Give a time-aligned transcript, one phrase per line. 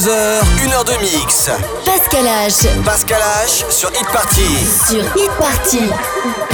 [0.00, 1.50] 22h, 1h de mix.
[1.84, 2.82] Pascal H.
[2.84, 4.66] Pascal H sur Hit Party.
[4.88, 6.49] Sur Hit Party.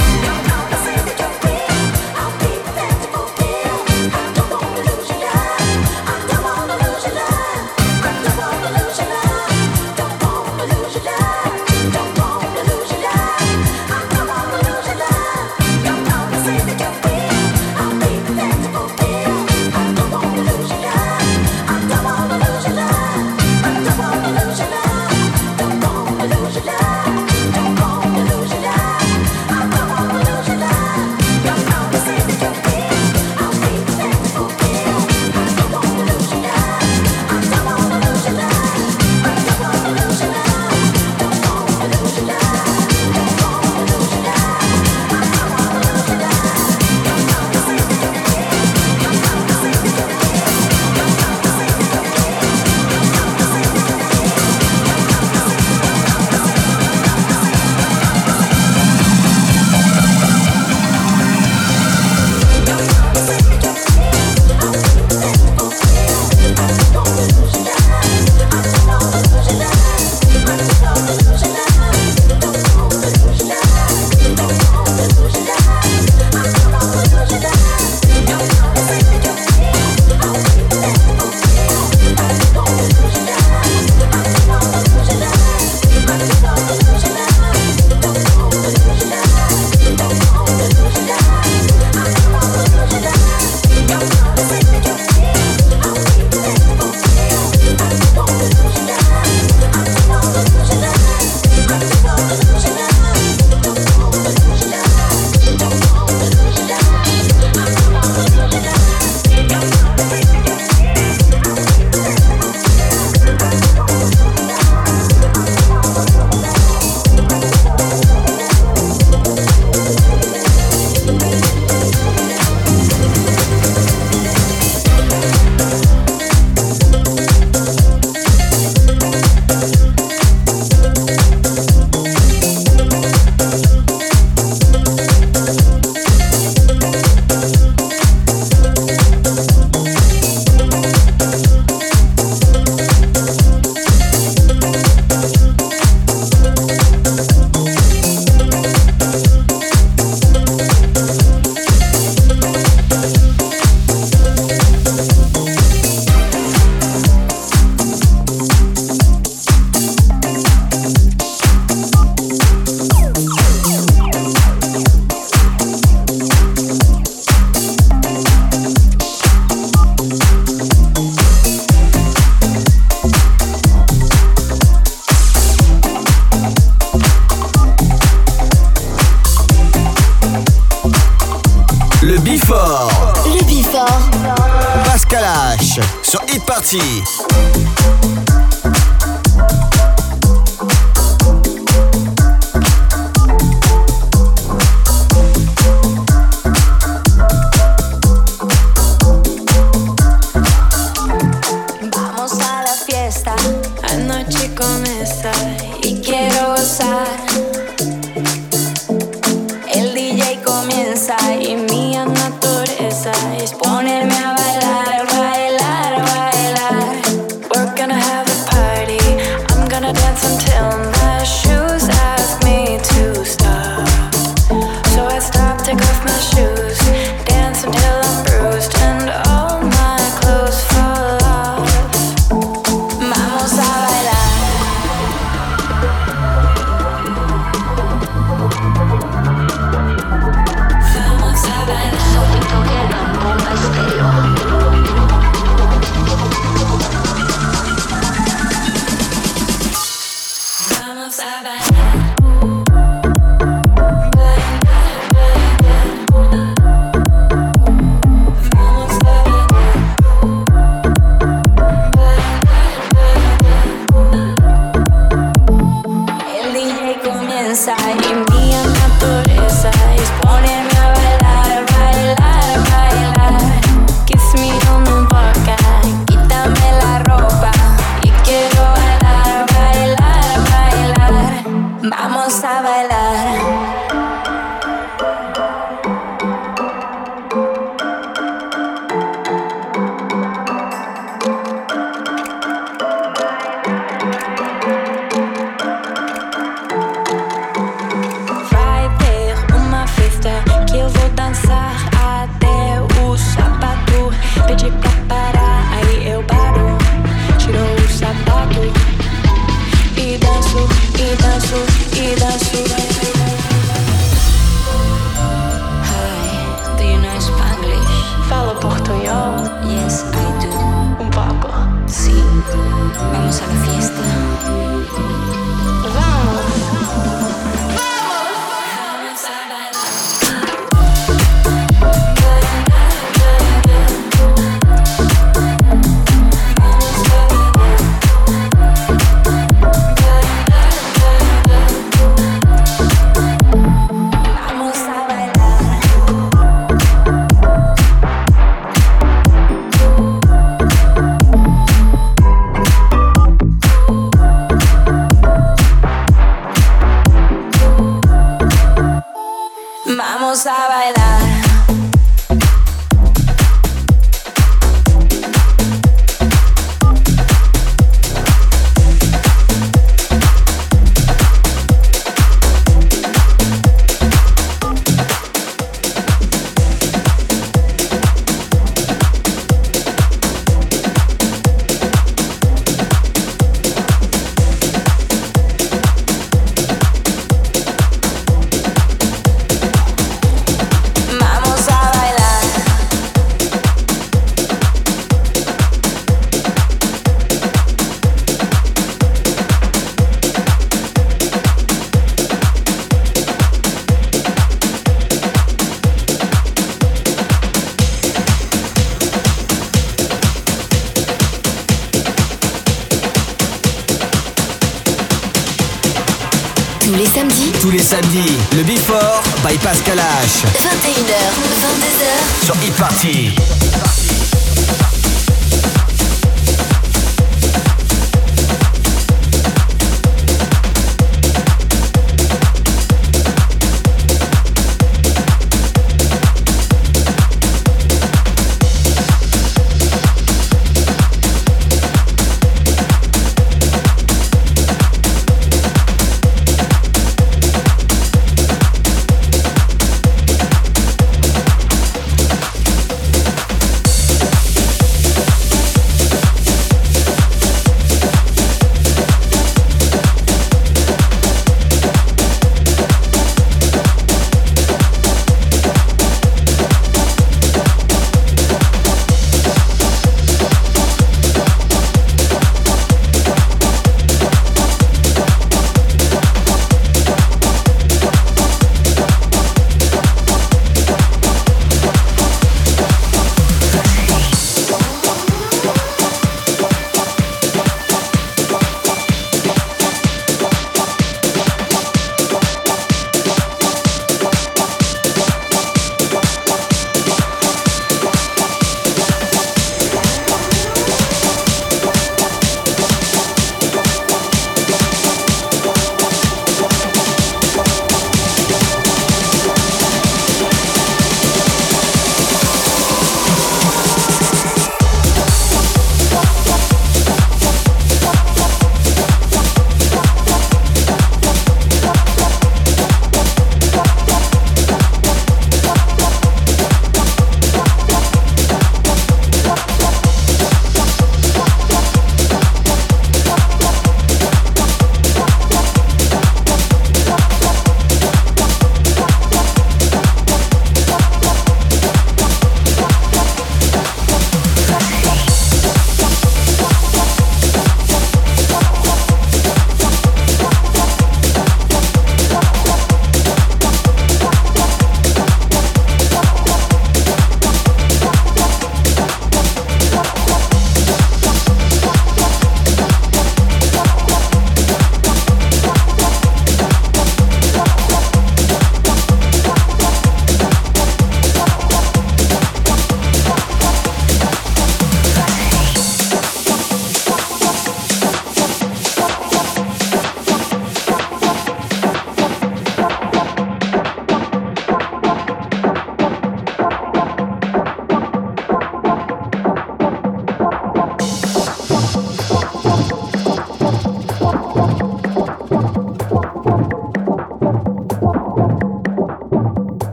[186.67, 187.06] 一起。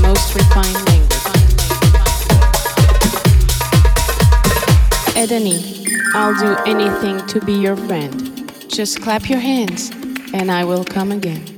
[0.00, 0.96] most refined language.
[6.14, 8.50] I'll do anything to be your friend.
[8.68, 9.90] Just clap your hands,
[10.32, 11.55] and I will come again.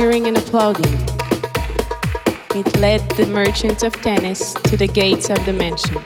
[0.00, 0.94] Cheering and applauding.
[2.54, 6.02] It led the merchant of tennis to the gates of the mansion.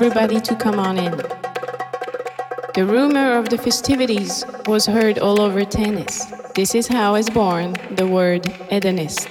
[0.00, 1.10] Everybody to come on in.
[2.76, 6.26] The rumor of the festivities was heard all over tennis.
[6.54, 9.27] This is how is born the word hedonist.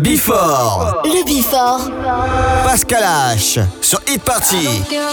[0.00, 1.02] Le Bifort.
[1.04, 1.90] Le Bifort.
[2.64, 4.56] Pascal H sur Hit Party.
[4.56, 5.10] I need you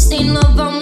[0.00, 0.20] close.
[0.20, 0.79] You're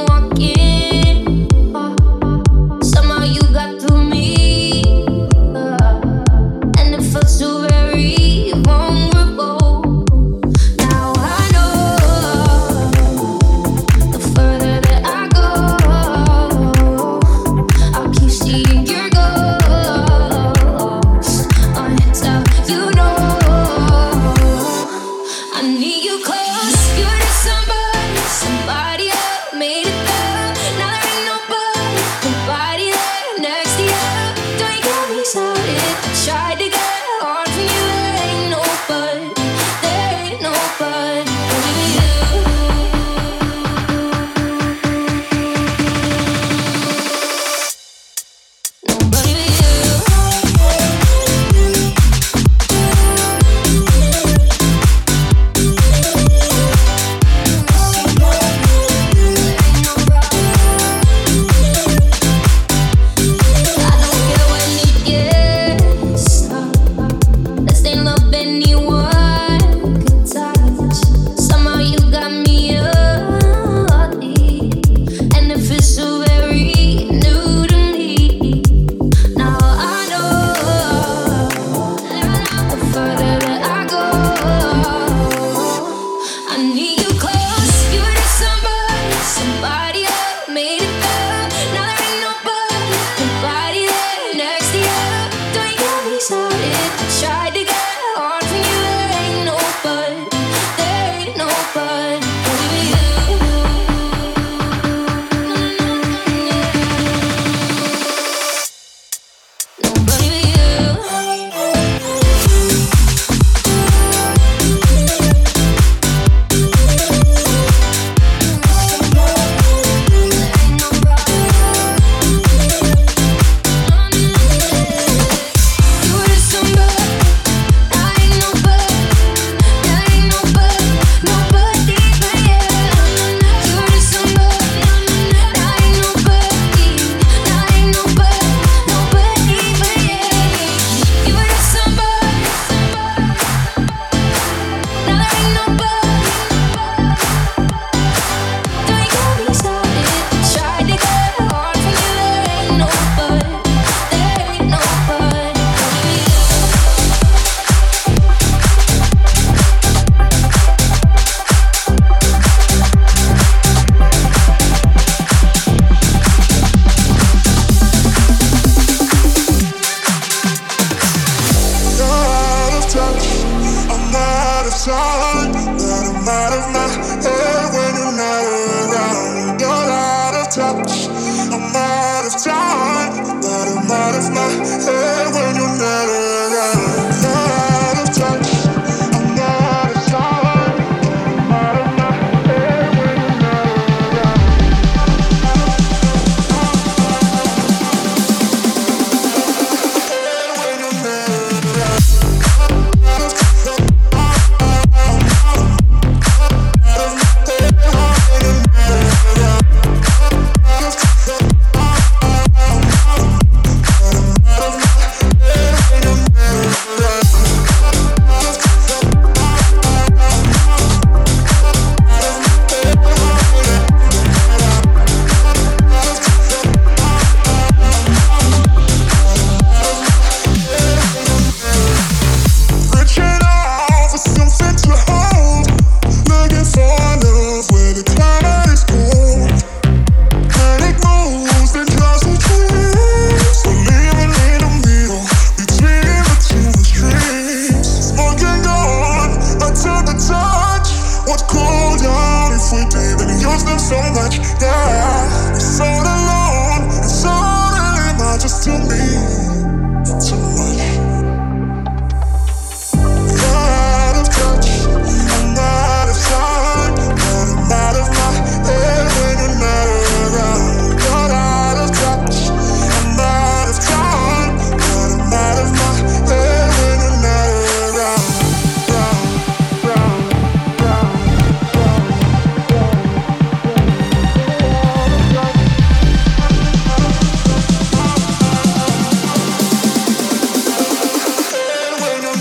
[181.51, 184.98] I'm out of time, but I'm out of my head.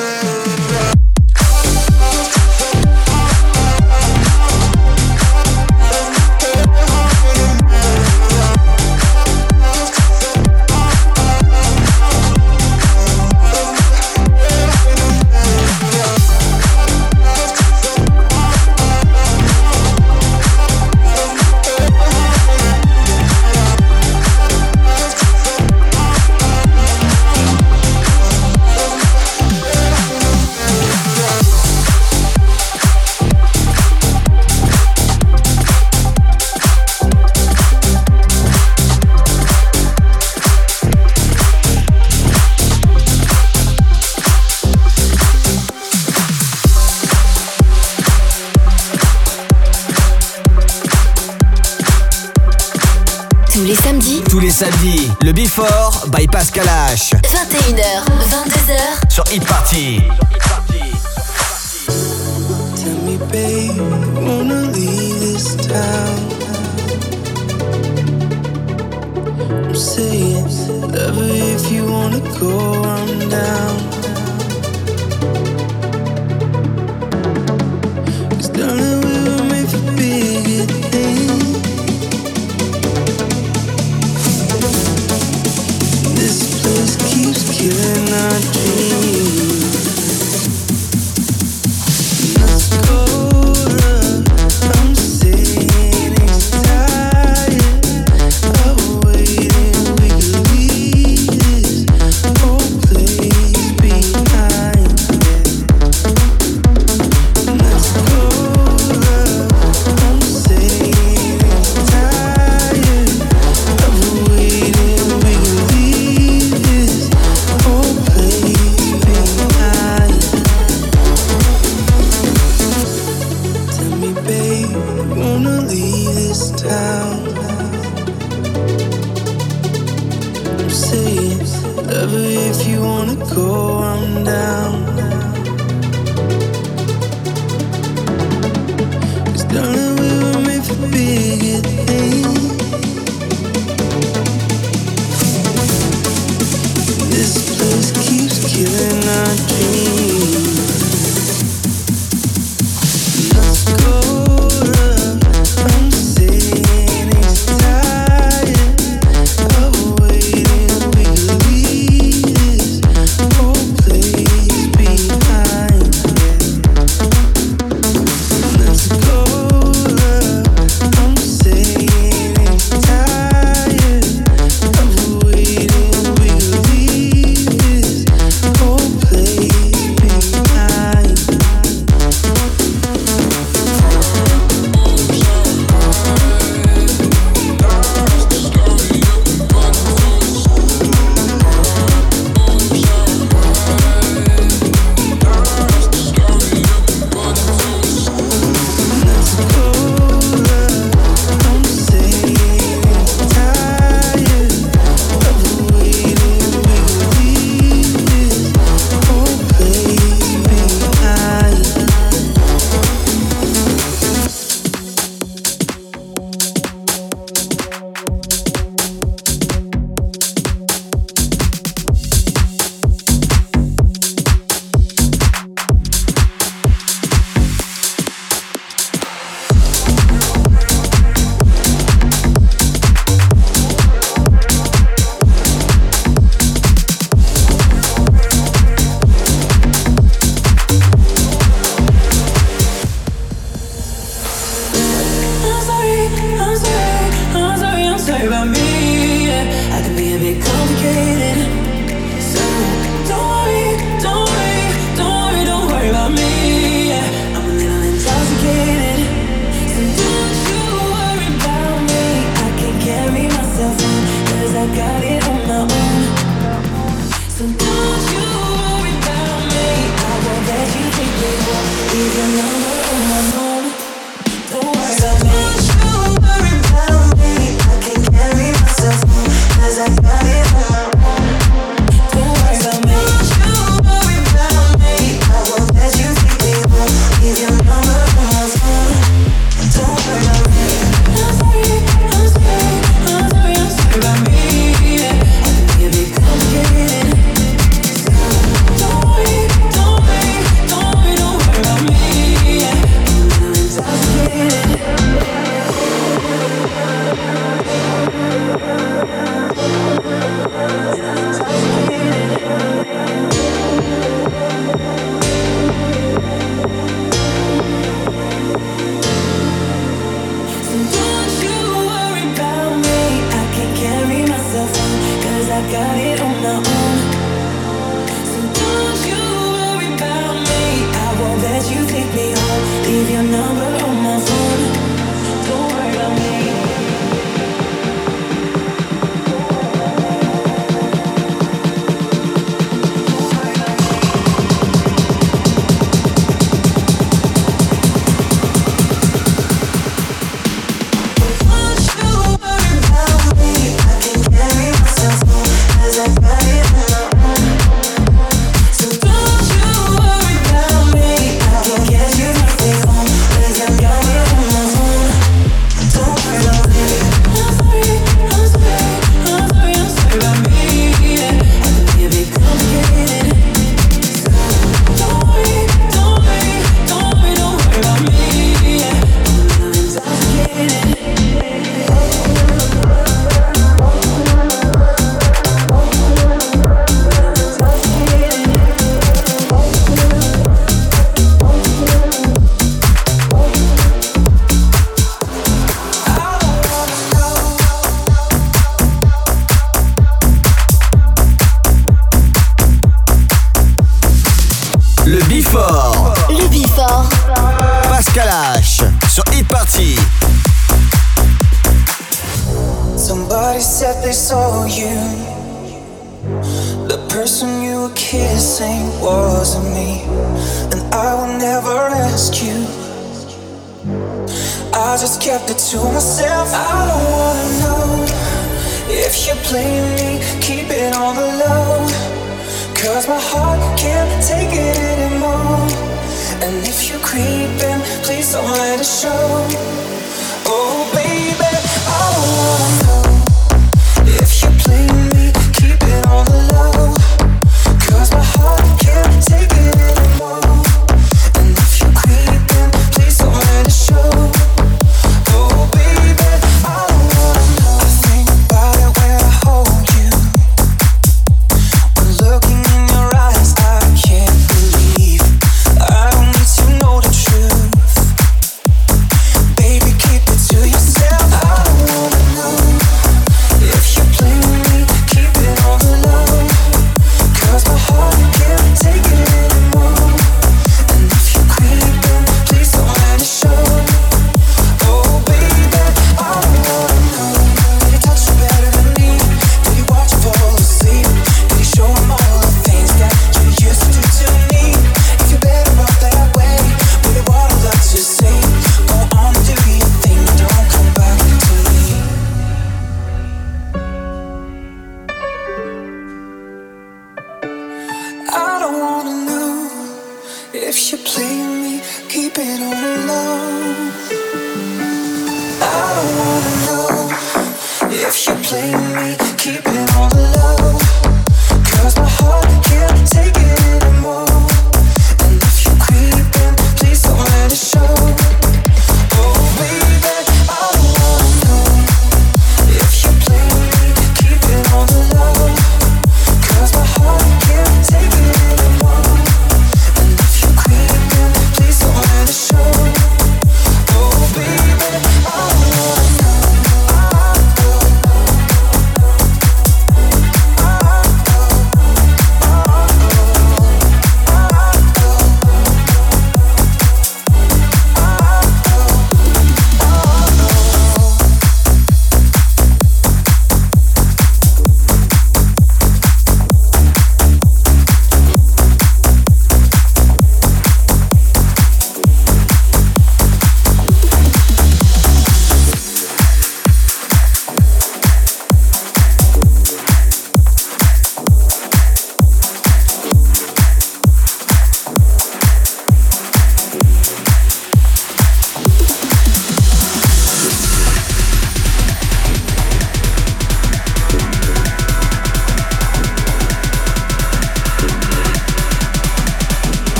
[0.00, 0.29] man
[59.70, 60.19] party.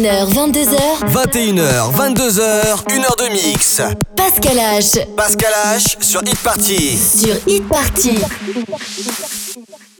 [0.00, 0.78] 21h, 22h.
[1.12, 2.40] 21h, 22h,
[2.90, 3.82] 1 heure de mix.
[4.16, 5.04] Pascal H.
[5.14, 6.96] Pascal H sur Hit Party.
[6.96, 8.18] Sur Hit Party.